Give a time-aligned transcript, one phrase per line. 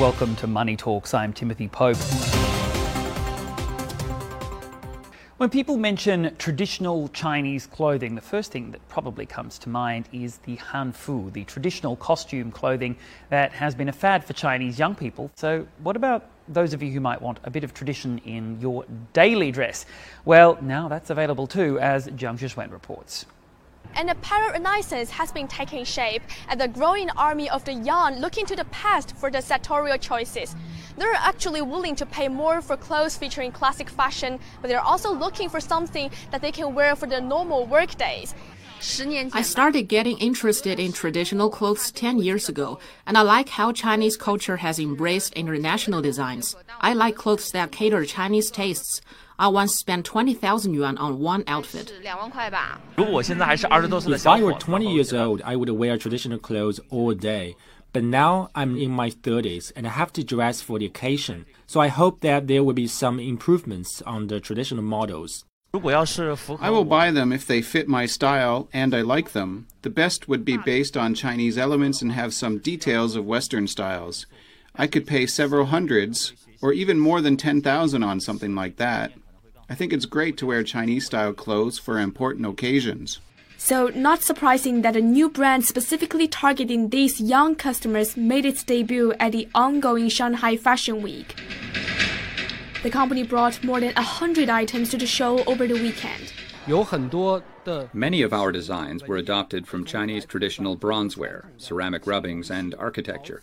[0.00, 1.12] Welcome to Money Talks.
[1.12, 1.98] I'm Timothy Pope.
[5.36, 10.38] When people mention traditional Chinese clothing, the first thing that probably comes to mind is
[10.38, 12.96] the hanfu, the traditional costume clothing
[13.28, 15.30] that has been a fad for Chinese young people.
[15.34, 18.86] So, what about those of you who might want a bit of tradition in your
[19.12, 19.84] daily dress?
[20.24, 23.26] Well, now that's available too, as Zhang Shixuan reports.
[23.94, 24.16] And a
[24.52, 28.64] renaissance has been taking shape as the growing army of the young looking to the
[28.66, 30.54] past for the sartorial choices.
[30.96, 35.48] They're actually willing to pay more for clothes featuring classic fashion, but they're also looking
[35.48, 38.34] for something that they can wear for their normal work days.
[39.34, 44.16] I started getting interested in traditional clothes 10 years ago, and I like how Chinese
[44.16, 46.56] culture has embraced international designs.
[46.80, 49.02] I like clothes that cater Chinese tastes.
[49.40, 51.90] I once spent 20,000 yuan on one outfit.
[52.04, 52.14] If
[54.26, 57.56] I were 20 years old, I would wear traditional clothes all day.
[57.94, 61.46] But now I'm in my 30s and I have to dress for the occasion.
[61.66, 65.46] So I hope that there will be some improvements on the traditional models.
[65.72, 69.68] I will buy them if they fit my style and I like them.
[69.80, 74.26] The best would be based on Chinese elements and have some details of Western styles.
[74.76, 79.12] I could pay several hundreds or even more than 10,000 on something like that.
[79.70, 83.20] I think it's great to wear Chinese style clothes for important occasions.
[83.56, 89.12] So, not surprising that a new brand specifically targeting these young customers made its debut
[89.20, 91.36] at the ongoing Shanghai Fashion Week.
[92.82, 96.32] The company brought more than 100 items to the show over the weekend.
[97.92, 103.42] Many of our designs were adopted from Chinese traditional bronzeware, ceramic rubbings, and architecture.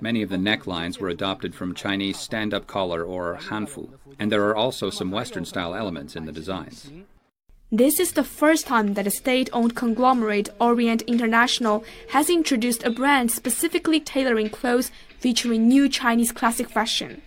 [0.00, 4.46] Many of the necklines were adopted from Chinese stand up collar or hanfu, and there
[4.48, 6.90] are also some Western style elements in the designs.
[7.70, 12.90] This is the first time that a state owned conglomerate, Orient International, has introduced a
[12.90, 17.22] brand specifically tailoring clothes featuring new Chinese classic fashion.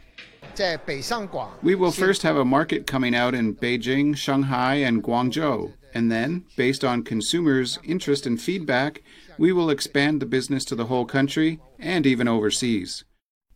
[1.62, 5.74] We will first have a market coming out in Beijing, Shanghai, and Guangzhou.
[5.94, 9.04] And then, based on consumers' interest and feedback,
[9.38, 13.04] we will expand the business to the whole country and even overseas.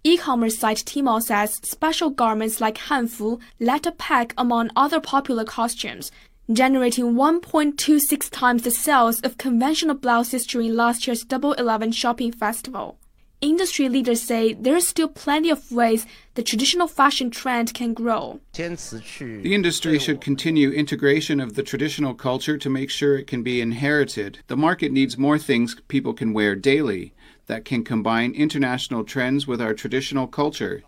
[0.04, 6.12] E-commerce site Tmall says special garments like hanfu led a pack among other popular costumes,
[6.52, 13.00] generating 1.26 times the sales of conventional blouses during last year's Double Eleven shopping festival.
[13.40, 18.40] Industry leaders say there are still plenty of ways the traditional fashion trend can grow.
[18.54, 23.62] The industry should continue integration of the traditional culture to make sure it can be
[23.62, 24.40] inherited.
[24.48, 27.14] The market needs more things people can wear daily
[27.46, 30.82] that can combine international trends with our traditional culture.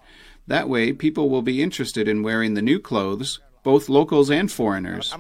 [0.48, 5.14] That way, people will be interested in wearing the new clothes, both locals and foreigners.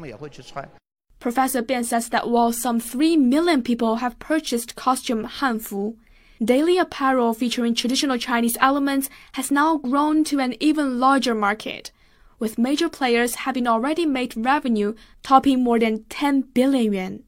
[1.19, 5.96] Professor Bian says that while some 3 million people have purchased costume hanfu,
[6.44, 11.91] daily apparel featuring traditional Chinese elements has now grown to an even larger market,
[12.39, 17.23] with major players having already made revenue topping more than 10 billion yuan.